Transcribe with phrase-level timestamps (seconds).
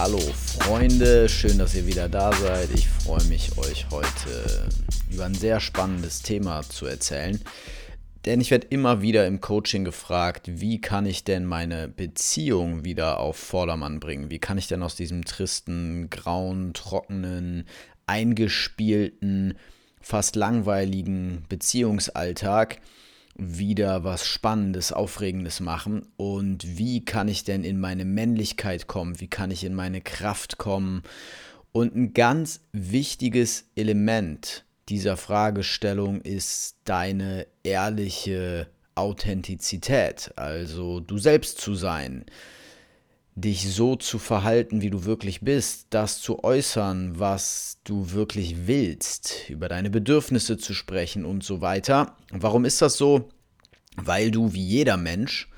[0.00, 2.70] Hallo Freunde, schön, dass ihr wieder da seid.
[2.72, 4.68] Ich freue mich, euch heute
[5.10, 7.40] über ein sehr spannendes Thema zu erzählen.
[8.24, 13.18] Denn ich werde immer wieder im Coaching gefragt, wie kann ich denn meine Beziehung wieder
[13.18, 14.30] auf Vordermann bringen?
[14.30, 17.64] Wie kann ich denn aus diesem tristen, grauen, trockenen,
[18.06, 19.58] eingespielten,
[20.00, 22.78] fast langweiligen Beziehungsalltag
[23.38, 26.06] wieder was Spannendes, Aufregendes machen?
[26.16, 30.58] Und wie kann ich denn in meine Männlichkeit kommen, wie kann ich in meine Kraft
[30.58, 31.02] kommen.
[31.72, 41.74] Und ein ganz wichtiges Element dieser Fragestellung ist deine ehrliche Authentizität, also du selbst zu
[41.76, 42.24] sein,
[43.40, 49.48] dich so zu verhalten, wie du wirklich bist, das zu äußern, was du wirklich willst,
[49.48, 52.16] über deine Bedürfnisse zu sprechen und so weiter.
[52.30, 53.28] Warum ist das so?
[53.96, 55.48] Weil du wie jeder Mensch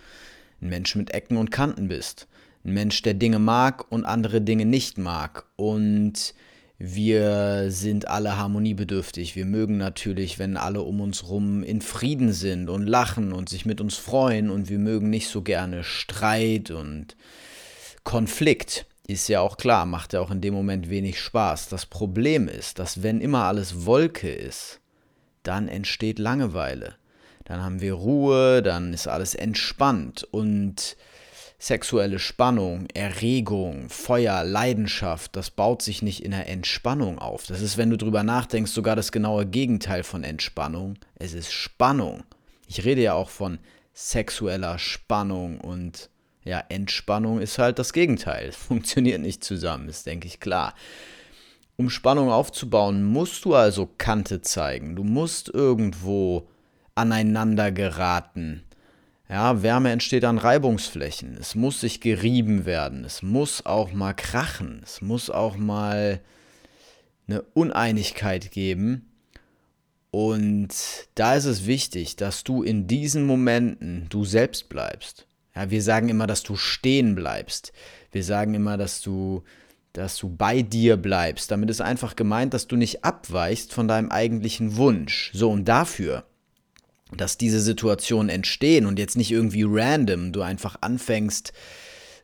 [0.61, 2.29] ein Mensch mit Ecken und Kanten bist.
[2.65, 5.47] Ein Mensch, der Dinge mag und andere Dinge nicht mag.
[5.57, 6.35] Und
[6.79, 9.37] wir sind alle harmoniebedürftig.
[9.37, 13.65] Wir mögen natürlich, wenn alle um uns rum in Frieden sind und lachen und sich
[13.65, 14.51] mit uns freuen.
[14.51, 17.17] Und wir mögen nicht so gerne Streit und
[18.05, 21.69] Konflikt ist ja auch klar, macht ja auch in dem Moment wenig Spaß.
[21.69, 24.81] Das Problem ist, dass wenn immer alles Wolke ist,
[25.43, 26.97] dann entsteht Langeweile.
[27.45, 30.97] Dann haben wir Ruhe, dann ist alles entspannt und
[31.59, 37.47] sexuelle Spannung, Erregung, Feuer, Leidenschaft, das baut sich nicht in der Entspannung auf.
[37.47, 40.97] Das ist, wenn du drüber nachdenkst, sogar das genaue Gegenteil von Entspannung.
[41.17, 42.25] Es ist Spannung.
[42.67, 43.59] Ich rede ja auch von
[43.93, 46.10] sexueller Spannung und
[46.45, 48.53] ja, Entspannung ist halt das Gegenteil.
[48.69, 50.75] Funktioniert nicht zusammen, ist, denke ich, klar.
[51.77, 54.97] Um Spannung aufzubauen, musst du also Kante zeigen.
[54.97, 56.49] Du musst irgendwo
[56.95, 58.65] aneinander geraten.
[59.31, 61.37] Ja, Wärme entsteht an Reibungsflächen.
[61.39, 63.05] Es muss sich gerieben werden.
[63.05, 64.83] Es muss auch mal krachen.
[64.85, 66.21] Es muss auch mal
[67.29, 69.11] eine Uneinigkeit geben.
[70.11, 70.75] Und
[71.15, 75.27] da ist es wichtig, dass du in diesen Momenten du selbst bleibst.
[75.61, 77.73] Ja, wir sagen immer, dass du stehen bleibst.
[78.13, 79.43] Wir sagen immer, dass du,
[79.93, 81.51] dass du bei dir bleibst.
[81.51, 85.31] Damit ist einfach gemeint, dass du nicht abweichst von deinem eigentlichen Wunsch.
[85.35, 86.25] So, und dafür,
[87.15, 91.53] dass diese Situationen entstehen und jetzt nicht irgendwie random, du einfach anfängst,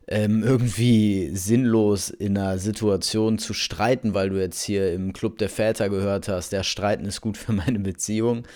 [0.07, 5.49] ähm, irgendwie sinnlos in einer Situation zu streiten, weil du jetzt hier im Club der
[5.49, 8.47] Väter gehört hast, der Streiten ist gut für meine Beziehung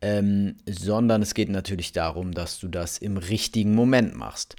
[0.00, 4.56] ähm, sondern es geht natürlich darum, dass du das im richtigen Moment machst.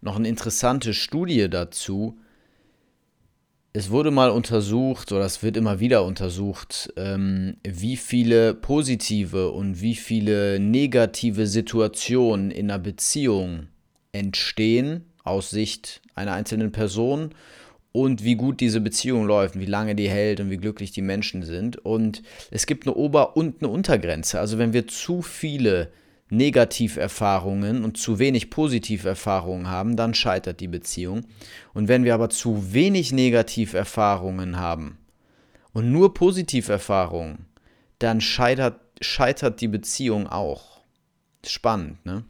[0.00, 2.18] Noch eine interessante Studie dazu.
[3.72, 9.80] Es wurde mal untersucht, oder es wird immer wieder untersucht, ähm, wie viele positive und
[9.80, 13.68] wie viele negative Situationen in einer Beziehung
[14.12, 17.30] entstehen aus Sicht einer einzelnen Person
[17.92, 21.42] und wie gut diese Beziehung läuft, wie lange die hält und wie glücklich die Menschen
[21.42, 21.76] sind.
[21.76, 24.40] Und es gibt eine Ober- und eine Untergrenze.
[24.40, 25.92] Also wenn wir zu viele
[26.30, 31.26] Negativerfahrungen und zu wenig Positiverfahrungen haben, dann scheitert die Beziehung.
[31.74, 34.96] Und wenn wir aber zu wenig Negativerfahrungen haben
[35.74, 37.44] und nur Positiverfahrungen,
[37.98, 40.80] dann scheitert, scheitert die Beziehung auch.
[41.44, 42.24] Spannend, ne?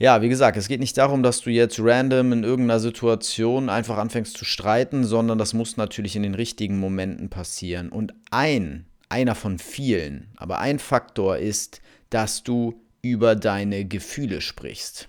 [0.00, 3.98] Ja, wie gesagt, es geht nicht darum, dass du jetzt random in irgendeiner Situation einfach
[3.98, 7.88] anfängst zu streiten, sondern das muss natürlich in den richtigen Momenten passieren.
[7.88, 15.08] Und ein, einer von vielen, aber ein Faktor ist, dass du über deine Gefühle sprichst.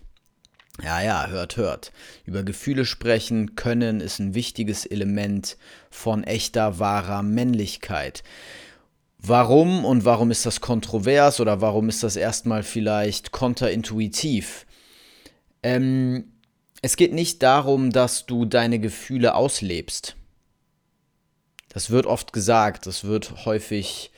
[0.83, 1.91] Ja, ja, hört, hört.
[2.25, 5.57] Über Gefühle sprechen können ist ein wichtiges Element
[5.91, 8.23] von echter, wahrer Männlichkeit.
[9.21, 14.65] Warum und warum ist das kontrovers oder warum ist das erstmal vielleicht konterintuitiv?
[15.63, 16.31] Ähm,
[16.81, 20.15] es geht nicht darum, dass du deine Gefühle auslebst.
[21.69, 24.11] Das wird oft gesagt, das wird häufig,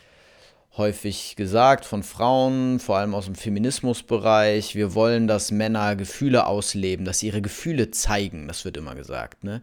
[0.77, 4.75] häufig gesagt von Frauen, vor allem aus dem Feminismusbereich.
[4.75, 8.47] Wir wollen, dass Männer Gefühle ausleben, dass sie ihre Gefühle zeigen.
[8.47, 9.43] Das wird immer gesagt.
[9.43, 9.61] Ne?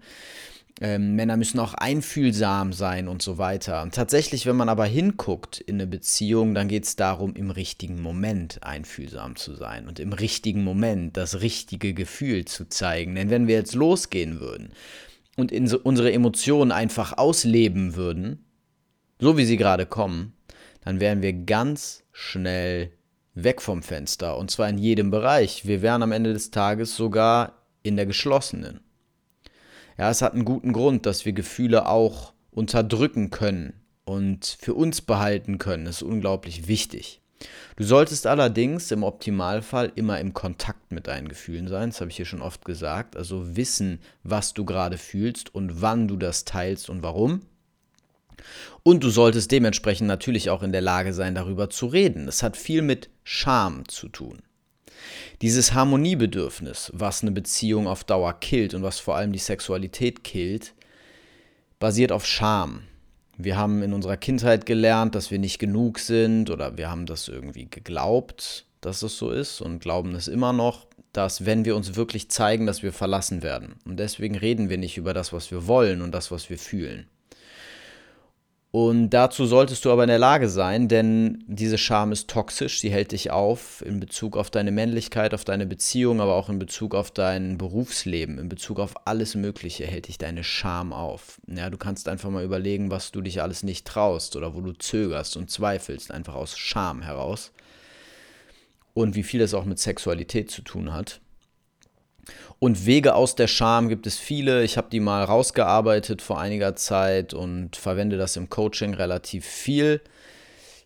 [0.80, 3.82] Ähm, Männer müssen auch einfühlsam sein und so weiter.
[3.82, 8.00] Und tatsächlich, wenn man aber hinguckt in eine Beziehung, dann geht es darum, im richtigen
[8.00, 13.16] Moment einfühlsam zu sein und im richtigen Moment das richtige Gefühl zu zeigen.
[13.16, 14.70] Denn wenn wir jetzt losgehen würden
[15.36, 18.44] und so unsere Emotionen einfach ausleben würden,
[19.20, 20.32] so wie sie gerade kommen,
[20.84, 22.92] dann wären wir ganz schnell
[23.34, 24.38] weg vom Fenster.
[24.38, 25.66] Und zwar in jedem Bereich.
[25.66, 28.80] Wir wären am Ende des Tages sogar in der geschlossenen.
[29.98, 33.74] Ja, es hat einen guten Grund, dass wir Gefühle auch unterdrücken können
[34.04, 35.84] und für uns behalten können.
[35.84, 37.20] Das ist unglaublich wichtig.
[37.76, 42.16] Du solltest allerdings im Optimalfall immer im Kontakt mit deinen Gefühlen sein, das habe ich
[42.16, 46.90] hier schon oft gesagt, also wissen, was du gerade fühlst und wann du das teilst
[46.90, 47.42] und warum.
[48.82, 52.26] Und du solltest dementsprechend natürlich auch in der Lage sein, darüber zu reden.
[52.26, 54.38] Das hat viel mit Scham zu tun.
[55.42, 60.74] Dieses Harmoniebedürfnis, was eine Beziehung auf Dauer killt und was vor allem die Sexualität killt,
[61.78, 62.82] basiert auf Scham.
[63.36, 67.28] Wir haben in unserer Kindheit gelernt, dass wir nicht genug sind oder wir haben das
[67.28, 71.94] irgendwie geglaubt, dass es so ist und glauben es immer noch, dass wenn wir uns
[71.96, 73.76] wirklich zeigen, dass wir verlassen werden.
[73.84, 77.06] Und deswegen reden wir nicht über das, was wir wollen und das, was wir fühlen.
[78.70, 82.90] Und dazu solltest du aber in der Lage sein, denn diese Scham ist toxisch, sie
[82.90, 86.94] hält dich auf in Bezug auf deine Männlichkeit, auf deine Beziehung, aber auch in Bezug
[86.94, 91.40] auf dein Berufsleben, in Bezug auf alles Mögliche hält dich deine Scham auf.
[91.46, 94.72] Ja, du kannst einfach mal überlegen, was du dich alles nicht traust oder wo du
[94.72, 97.52] zögerst und zweifelst, einfach aus Scham heraus.
[98.92, 101.20] Und wie viel das auch mit Sexualität zu tun hat.
[102.58, 104.64] Und Wege aus der Scham gibt es viele.
[104.64, 110.00] Ich habe die mal rausgearbeitet vor einiger Zeit und verwende das im Coaching relativ viel.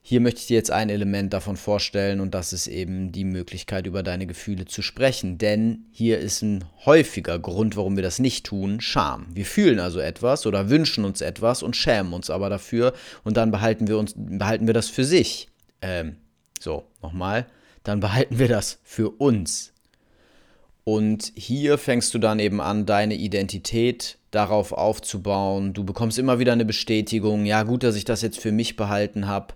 [0.05, 3.87] Hier möchte ich dir jetzt ein Element davon vorstellen und das ist eben die Möglichkeit,
[3.87, 5.39] über deine Gefühle zu sprechen.
[5.39, 9.29] Denn hier ist ein häufiger Grund, warum wir das nicht tun, Scham.
[9.33, 13.53] Wir fühlen also etwas oder wünschen uns etwas und schämen uns aber dafür und dann
[13.53, 15.49] behalten wir, uns, behalten wir das für sich.
[15.81, 16.17] Ähm,
[16.59, 17.47] so, nochmal.
[17.85, 19.72] Dann behalten wir das für uns.
[20.85, 25.75] Und hier fängst du dann eben an, deine Identität darauf aufzubauen.
[25.75, 29.29] Du bekommst immer wieder eine Bestätigung, ja gut, dass ich das jetzt für mich behalten
[29.29, 29.55] habe.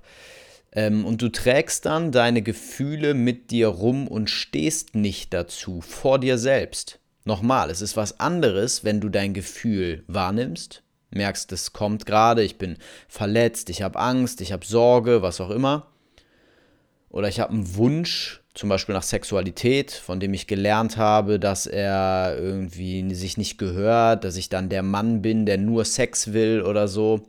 [0.72, 6.20] Ähm, und du trägst dann deine Gefühle mit dir rum und stehst nicht dazu, vor
[6.20, 7.00] dir selbst.
[7.24, 12.56] Nochmal, es ist was anderes, wenn du dein Gefühl wahrnimmst, merkst, es kommt gerade, ich
[12.56, 12.76] bin
[13.08, 15.88] verletzt, ich habe Angst, ich habe Sorge, was auch immer.
[17.10, 21.66] Oder ich habe einen Wunsch, zum Beispiel nach Sexualität, von dem ich gelernt habe, dass
[21.66, 26.62] er irgendwie sich nicht gehört, dass ich dann der Mann bin, der nur Sex will
[26.62, 27.28] oder so.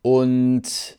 [0.00, 0.97] Und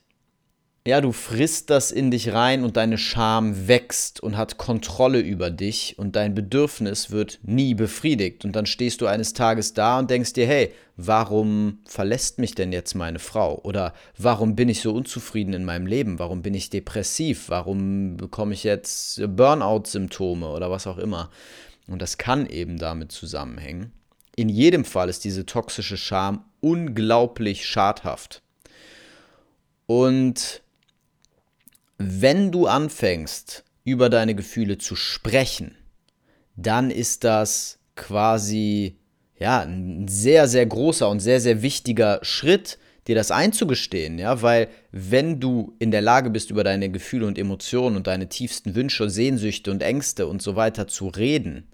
[0.89, 5.51] ja, du frisst das in dich rein und deine Scham wächst und hat Kontrolle über
[5.51, 8.43] dich und dein Bedürfnis wird nie befriedigt.
[8.43, 12.71] Und dann stehst du eines Tages da und denkst dir, hey, warum verlässt mich denn
[12.71, 13.61] jetzt meine Frau?
[13.63, 16.17] Oder warum bin ich so unzufrieden in meinem Leben?
[16.17, 17.49] Warum bin ich depressiv?
[17.49, 21.29] Warum bekomme ich jetzt Burnout-Symptome oder was auch immer?
[21.87, 23.91] Und das kann eben damit zusammenhängen.
[24.35, 28.41] In jedem Fall ist diese toxische Scham unglaublich schadhaft.
[29.85, 30.61] Und
[31.99, 35.75] wenn du anfängst, über deine Gefühle zu sprechen,
[36.55, 38.97] dann ist das quasi
[39.37, 44.67] ja, ein sehr, sehr großer und sehr, sehr wichtiger Schritt, dir das einzugestehen, ja, weil
[44.91, 49.09] wenn du in der Lage bist, über deine Gefühle und Emotionen und deine tiefsten Wünsche,
[49.09, 51.67] Sehnsüchte und Ängste und so weiter zu reden,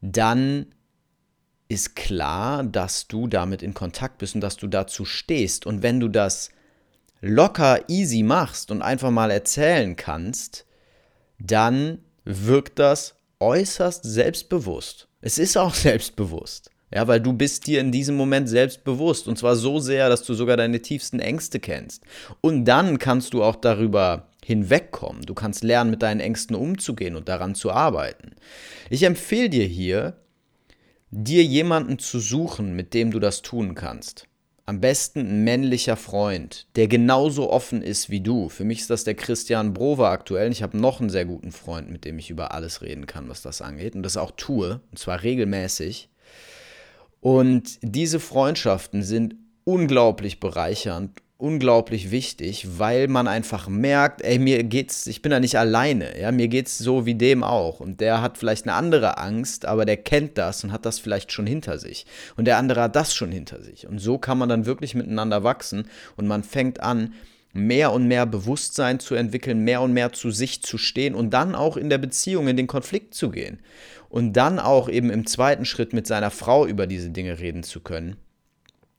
[0.00, 0.66] dann
[1.68, 5.66] ist klar, dass du damit in Kontakt bist und dass du dazu stehst.
[5.66, 6.50] Und wenn du das
[7.20, 10.66] locker easy machst und einfach mal erzählen kannst,
[11.38, 15.08] dann wirkt das äußerst selbstbewusst.
[15.20, 16.70] Es ist auch selbstbewusst.
[16.92, 20.34] Ja, weil du bist dir in diesem Moment selbstbewusst und zwar so sehr, dass du
[20.34, 22.04] sogar deine tiefsten Ängste kennst.
[22.40, 25.22] Und dann kannst du auch darüber hinwegkommen.
[25.22, 28.36] Du kannst lernen, mit deinen Ängsten umzugehen und daran zu arbeiten.
[28.90, 30.18] Ich empfehle dir hier,
[31.10, 34.28] dir jemanden zu suchen, mit dem du das tun kannst.
[34.66, 38.48] Am besten ein männlicher Freund, der genauso offen ist wie du.
[38.48, 40.50] Für mich ist das der Christian Brover aktuell.
[40.50, 43.42] Ich habe noch einen sehr guten Freund, mit dem ich über alles reden kann, was
[43.42, 43.94] das angeht.
[43.94, 46.08] Und das auch tue, und zwar regelmäßig.
[47.20, 55.06] Und diese Freundschaften sind unglaublich bereichernd unglaublich wichtig, weil man einfach merkt, ey, mir geht's,
[55.06, 58.38] ich bin da nicht alleine, ja, mir geht's so wie dem auch und der hat
[58.38, 62.06] vielleicht eine andere Angst, aber der kennt das und hat das vielleicht schon hinter sich
[62.36, 65.42] und der andere hat das schon hinter sich und so kann man dann wirklich miteinander
[65.42, 67.14] wachsen und man fängt an,
[67.54, 71.54] mehr und mehr Bewusstsein zu entwickeln, mehr und mehr zu sich zu stehen und dann
[71.54, 73.60] auch in der Beziehung in den Konflikt zu gehen.
[74.08, 77.80] Und dann auch eben im zweiten Schritt mit seiner Frau über diese Dinge reden zu
[77.80, 78.16] können.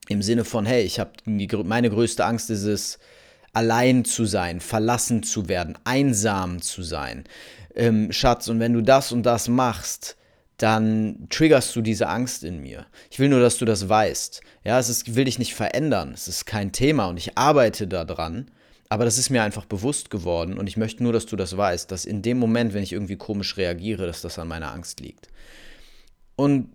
[0.10, 3.00] Im Sinne von, hey, ich habe meine größte Angst ist es,
[3.54, 7.24] allein zu sein, verlassen zu werden, einsam zu sein.
[7.74, 10.18] Ähm, Schatz, und wenn du das und das machst,
[10.58, 12.86] dann triggerst du diese Angst in mir.
[13.10, 14.42] Ich will nur, dass du das weißt.
[14.64, 16.12] Ja, es ist, will dich nicht verändern.
[16.14, 18.52] Es ist kein Thema und ich arbeite daran.
[18.88, 21.92] Aber das ist mir einfach bewusst geworden und ich möchte nur, dass du das weißt,
[21.92, 25.28] dass in dem Moment, wenn ich irgendwie komisch reagiere, dass das an meiner Angst liegt.
[26.36, 26.70] Und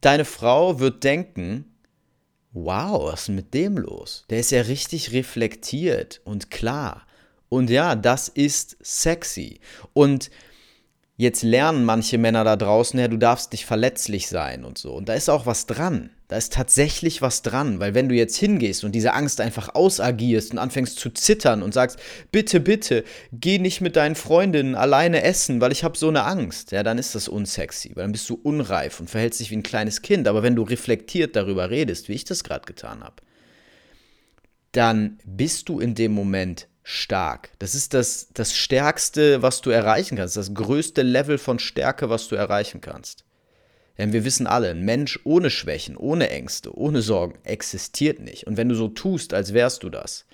[0.00, 1.75] deine Frau wird denken,
[2.56, 4.24] wow, was ist mit dem los?
[4.30, 7.06] Der ist ja richtig reflektiert und klar.
[7.48, 9.60] Und ja, das ist sexy.
[9.92, 10.30] Und
[11.18, 14.92] Jetzt lernen manche Männer da draußen, ja, du darfst nicht verletzlich sein und so.
[14.92, 16.10] Und da ist auch was dran.
[16.28, 20.50] Da ist tatsächlich was dran, weil wenn du jetzt hingehst und diese Angst einfach ausagierst
[20.52, 22.00] und anfängst zu zittern und sagst,
[22.32, 26.72] bitte, bitte, geh nicht mit deinen Freundinnen alleine essen, weil ich habe so eine Angst,
[26.72, 29.62] ja, dann ist das unsexy, weil dann bist du unreif und verhältst dich wie ein
[29.62, 30.26] kleines Kind.
[30.26, 33.22] Aber wenn du reflektiert darüber redest, wie ich das gerade getan habe,
[34.72, 37.50] dann bist du in dem Moment stark.
[37.58, 42.28] Das ist das, das Stärkste, was du erreichen kannst, das größte Level von Stärke, was
[42.28, 43.24] du erreichen kannst.
[43.98, 48.46] Denn wir wissen alle, ein Mensch ohne Schwächen, ohne Ängste, ohne Sorgen existiert nicht.
[48.46, 50.26] Und wenn du so tust, als wärst du das,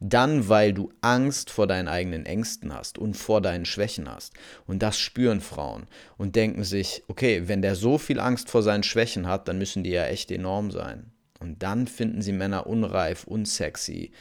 [0.00, 4.32] dann weil du Angst vor deinen eigenen Ängsten hast und vor deinen Schwächen hast.
[4.66, 8.82] Und das spüren Frauen und denken sich, okay, wenn der so viel Angst vor seinen
[8.82, 11.12] Schwächen hat, dann müssen die ja echt enorm sein.
[11.38, 14.12] Und dann finden sie Männer unreif, unsexy,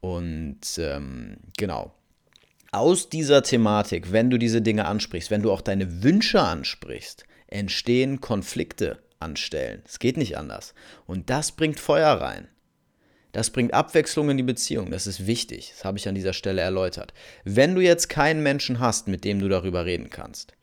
[0.00, 1.92] und ähm, genau.
[2.70, 8.20] Aus dieser Thematik, wenn du diese Dinge ansprichst, wenn du auch deine Wünsche ansprichst, entstehen
[8.20, 9.82] Konflikte anstellen.
[9.86, 10.74] Es geht nicht anders.
[11.06, 12.48] Und das bringt Feuer rein.
[13.32, 14.90] Das bringt Abwechslung in die Beziehung.
[14.90, 15.72] Das ist wichtig.
[15.74, 17.12] Das habe ich an dieser Stelle erläutert.
[17.44, 20.54] Wenn du jetzt keinen Menschen hast, mit dem du darüber reden kannst,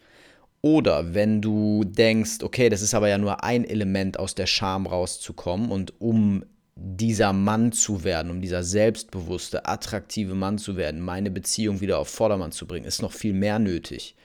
[0.61, 4.87] oder wenn du denkst, okay, das ist aber ja nur ein Element aus der Scham
[4.87, 6.43] rauszukommen und um
[6.75, 12.09] dieser Mann zu werden, um dieser selbstbewusste, attraktive Mann zu werden, meine Beziehung wieder auf
[12.09, 14.15] Vordermann zu bringen, ist noch viel mehr nötig.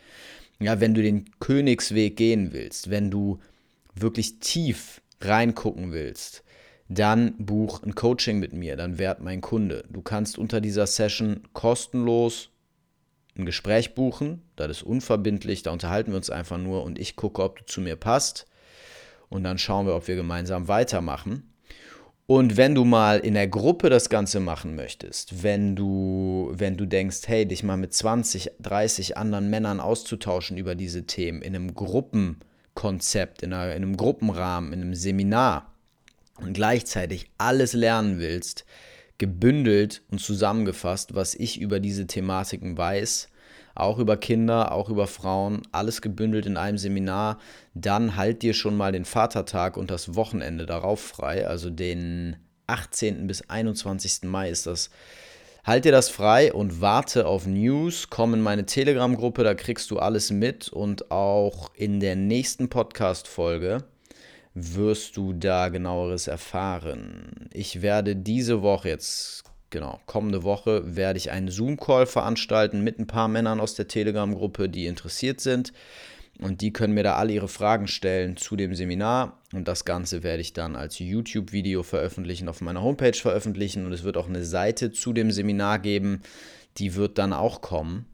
[0.59, 3.38] Ja, wenn du den Königsweg gehen willst, wenn du
[3.95, 6.42] wirklich tief reingucken willst,
[6.88, 9.85] dann buch ein Coaching mit mir, dann werd mein Kunde.
[9.88, 12.50] Du kannst unter dieser Session kostenlos
[13.38, 17.42] ein Gespräch buchen, das ist unverbindlich, da unterhalten wir uns einfach nur und ich gucke,
[17.45, 18.47] ob du zu mir passt
[19.28, 21.50] und dann schauen wir, ob wir gemeinsam weitermachen.
[22.31, 26.87] Und wenn du mal in der Gruppe das Ganze machen möchtest, wenn du, wenn du
[26.87, 31.75] denkst, hey, dich mal mit 20, 30 anderen Männern auszutauschen über diese Themen, in einem
[31.75, 35.75] Gruppenkonzept, in, einer, in einem Gruppenrahmen, in einem Seminar
[36.37, 38.65] und gleichzeitig alles lernen willst,
[39.19, 43.29] gebündelt und zusammengefasst, was ich über diese Thematiken weiß,
[43.75, 47.39] auch über Kinder, auch über Frauen, alles gebündelt in einem Seminar.
[47.75, 52.37] Dann halt dir schon mal den Vatertag und das Wochenende darauf frei, also den
[52.67, 53.27] 18.
[53.27, 54.23] bis 21.
[54.25, 54.91] Mai ist das.
[55.65, 58.09] Halt dir das frei und warte auf News.
[58.09, 63.85] Komm in meine Telegram-Gruppe, da kriegst du alles mit und auch in der nächsten Podcast-Folge
[64.55, 67.49] wirst du da genaueres erfahren.
[67.53, 73.07] Ich werde diese Woche, jetzt genau, kommende Woche werde ich einen Zoom-Call veranstalten mit ein
[73.07, 75.73] paar Männern aus der Telegram-Gruppe, die interessiert sind.
[76.39, 79.39] Und die können mir da alle ihre Fragen stellen zu dem Seminar.
[79.53, 83.85] Und das Ganze werde ich dann als YouTube-Video veröffentlichen, auf meiner Homepage veröffentlichen.
[83.85, 86.23] Und es wird auch eine Seite zu dem Seminar geben,
[86.79, 88.07] die wird dann auch kommen.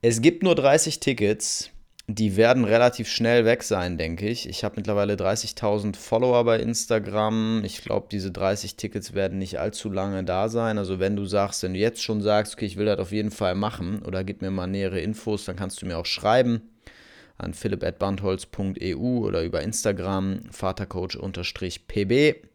[0.00, 1.70] Es gibt nur 30 Tickets
[2.14, 4.48] die werden relativ schnell weg sein, denke ich.
[4.48, 7.62] Ich habe mittlerweile 30.000 Follower bei Instagram.
[7.64, 10.78] Ich glaube, diese 30 Tickets werden nicht allzu lange da sein.
[10.78, 13.30] Also wenn du sagst, wenn du jetzt schon sagst, okay, ich will das auf jeden
[13.30, 16.62] Fall machen oder gib mir mal nähere Infos, dann kannst du mir auch schreiben
[17.38, 22.49] an philipp.bandholz.eu oder über Instagram vatercoach-pb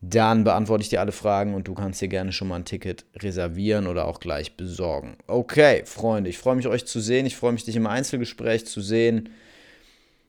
[0.00, 3.04] dann beantworte ich dir alle Fragen und du kannst dir gerne schon mal ein Ticket
[3.16, 5.16] reservieren oder auch gleich besorgen.
[5.26, 7.26] Okay, Freunde, ich freue mich, euch zu sehen.
[7.26, 9.30] Ich freue mich, dich im Einzelgespräch zu sehen.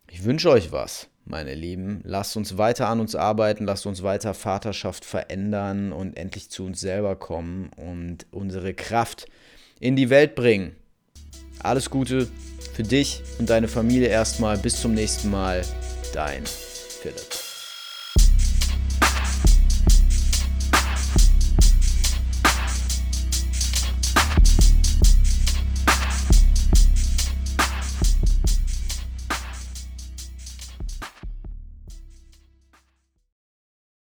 [0.09, 2.01] Ich wünsche euch was, meine Lieben.
[2.03, 6.79] Lasst uns weiter an uns arbeiten, lasst uns weiter Vaterschaft verändern und endlich zu uns
[6.79, 9.27] selber kommen und unsere Kraft
[9.79, 10.75] in die Welt bringen.
[11.61, 12.27] Alles Gute
[12.73, 14.57] für dich und deine Familie erstmal.
[14.57, 15.61] Bis zum nächsten Mal.
[16.13, 17.38] Dein Philipp.